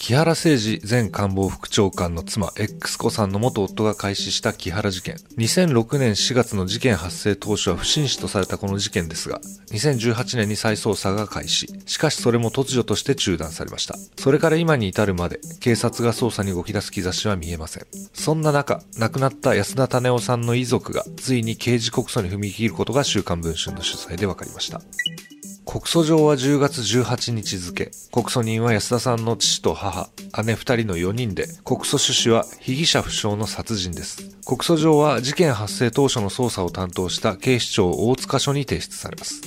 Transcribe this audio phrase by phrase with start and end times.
[0.00, 5.16] 木原誠二前官房副長官の妻 X 子さんの元夫が開始した木原事件。
[5.36, 9.42] 2006年4月の事件発生当初は不審死とされたこの事件ですが、
[9.72, 11.66] 2018年に再捜査が開始。
[11.84, 13.94] しかしそれも突如として中断されました。
[14.18, 17.86] それから今に至るまで、警察が捜査に動き出す兆しは見えません。
[18.14, 24.80] そんな中、亡くなった安田種夫さんの遺族が、ついに刑事告訴に踏み切ることが週刊文春の取材で分かりました。
[25.64, 27.90] 告訴状は10月18日付。
[28.10, 30.08] 告訴人は安田さんの父と母、
[30.44, 34.36] 姉二人の4人で、告訴趣旨は被疑者不詳の殺人です。
[34.44, 39.42] 告訴状は事件発生当初の捜査を担当した警視庁大塚署に提出されます。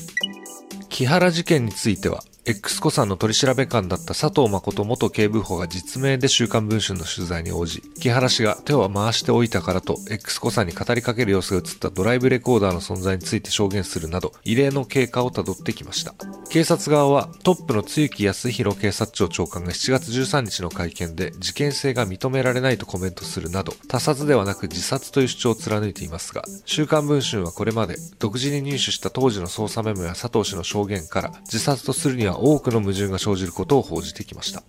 [0.89, 16.15] 木原事件については、X 子さんの取り調べ官だった佐藤誠元警部補が実名で週刊文春の取材に応じ、木原氏が手を回しておいたからと X 子さんに語りかける様子が映ったドライブレコーダーの存在について証言するなど、異例の経過をたどってきました。
[16.49, 34.63] 警察側はトップの露木康弘警察庁長官が7月13日の会見で事件性が認められないとコメントするなど、他殺ではなく自殺という主張を貫いていますが、週刊文春はこれまで独自に入手した当時の捜査メモや佐藤氏の証言から自殺とするには多くの矛盾が生じることを報じてきました。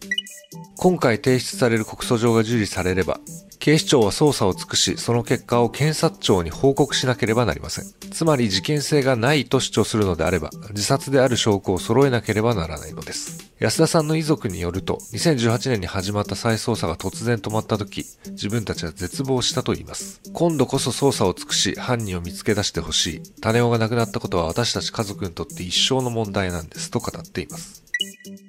[0.77, 3.21] 今回提出される告訴状が受理されれば、
[3.65, 7.87] 警視庁は捜査を尽くし、その結果を検察庁に報告しなければなりません。
[8.11, 13.51] つまり事件性がないと主張するのであれば、自殺である証拠を揃えなければならないのです。
[13.61, 20.21] 安田さんの遺族によると、2018年に始まった再捜査が突然止まった時、自分たちは絶望したと言います。
[20.35, 23.23] 今度こそ捜査を尽くし、犯人を見つけ出してほしい。
[23.41, 27.84] 種尾が亡くなったことは私たち家族にとって一生の問題なんです、と語っています。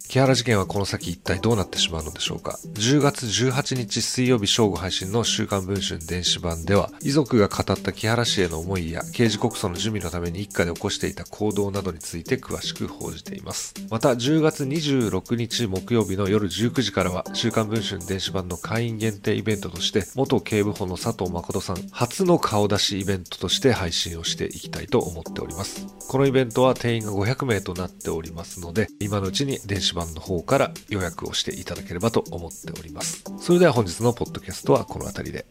[0.08, 13.74] 木原事件はこの先一体どうなってしまうのでしょうか？10月18日水曜日正午配信の週刊文春電子版では、遺族が語った木原氏への思いや刑事告訴の準備のために一家で起こしていた行動などについて詳しく報じています。
[13.90, 25.86] また、10月26日木曜日の夜19時からは、週刊文春電子版の会員限定イベントとして、元警部補の佐藤誠さん初の顔出しイベントとして配信をしていきたいと思っております。
[26.08, 33.24] このイベントは定員が500名となっておりますので、今のうちちに電子版の方から予約をしていただければと思っております。
[33.40, 35.46] それでは本日のポッドキャストはこの辺りで。